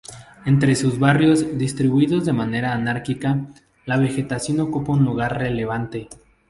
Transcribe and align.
Entre 0.47 0.73
sus 0.75 0.97
barrios, 0.97 1.59
distribuidos 1.59 2.25
de 2.25 2.33
manera 2.33 2.73
anárquica, 2.73 3.37
la 3.85 3.97
vegetación 3.97 4.59
ocupa 4.59 4.93
un 4.93 5.05
lugar 5.05 5.37
relevante. 5.37 6.09